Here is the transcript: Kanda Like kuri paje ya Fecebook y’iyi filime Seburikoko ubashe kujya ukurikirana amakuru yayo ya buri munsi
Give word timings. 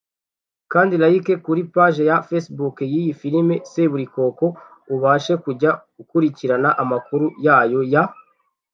Kanda 0.71 0.95
Like 1.03 1.29
kuri 1.45 1.61
paje 1.73 2.03
ya 2.09 2.17
Fecebook 2.27 2.77
y’iyi 2.91 3.13
filime 3.21 3.55
Seburikoko 3.71 4.45
ubashe 4.95 5.33
kujya 5.43 5.69
ukurikirana 6.01 6.69
amakuru 6.83 7.25
yayo 7.47 7.79
ya 7.93 8.03
buri 8.05 8.17
munsi 8.17 8.29